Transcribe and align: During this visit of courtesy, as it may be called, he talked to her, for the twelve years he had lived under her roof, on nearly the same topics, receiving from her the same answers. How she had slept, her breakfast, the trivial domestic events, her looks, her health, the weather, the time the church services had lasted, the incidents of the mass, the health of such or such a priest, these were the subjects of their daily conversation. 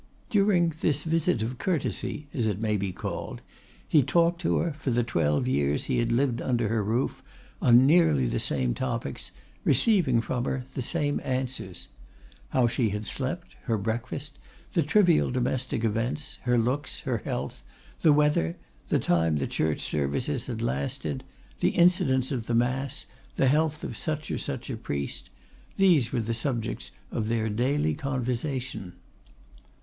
During 0.31 0.73
this 0.81 1.03
visit 1.03 1.43
of 1.43 1.59
courtesy, 1.59 2.27
as 2.33 2.47
it 2.47 2.59
may 2.59 2.75
be 2.75 2.91
called, 2.91 3.43
he 3.87 4.01
talked 4.01 4.41
to 4.41 4.57
her, 4.57 4.73
for 4.73 4.89
the 4.89 5.03
twelve 5.03 5.47
years 5.47 5.83
he 5.83 5.99
had 5.99 6.11
lived 6.11 6.41
under 6.41 6.69
her 6.69 6.83
roof, 6.83 7.21
on 7.61 7.85
nearly 7.85 8.25
the 8.25 8.39
same 8.39 8.73
topics, 8.73 9.29
receiving 9.63 10.19
from 10.19 10.45
her 10.45 10.63
the 10.73 10.81
same 10.81 11.21
answers. 11.23 11.87
How 12.49 12.65
she 12.65 12.89
had 12.89 13.05
slept, 13.05 13.55
her 13.65 13.77
breakfast, 13.77 14.39
the 14.71 14.81
trivial 14.81 15.29
domestic 15.29 15.83
events, 15.83 16.39
her 16.45 16.57
looks, 16.57 17.01
her 17.01 17.19
health, 17.19 17.63
the 17.99 18.11
weather, 18.11 18.57
the 18.87 18.97
time 18.97 19.35
the 19.37 19.45
church 19.45 19.81
services 19.81 20.47
had 20.47 20.63
lasted, 20.63 21.23
the 21.59 21.69
incidents 21.77 22.31
of 22.31 22.47
the 22.47 22.55
mass, 22.55 23.05
the 23.35 23.47
health 23.49 23.83
of 23.83 23.95
such 23.95 24.31
or 24.31 24.39
such 24.39 24.67
a 24.71 24.77
priest, 24.77 25.29
these 25.75 26.11
were 26.11 26.21
the 26.21 26.33
subjects 26.33 26.89
of 27.11 27.27
their 27.27 27.49
daily 27.49 27.93
conversation. 27.93 28.93